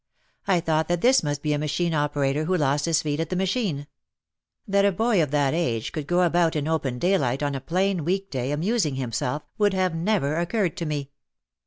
[0.47, 3.35] I thought that this must be a machine operator who lost his feet at the
[3.35, 3.85] machine.
[4.67, 8.03] That a boy of that age could go about in open daylight on a plain
[8.03, 11.11] week day, amusing himself, would have never occurred to me.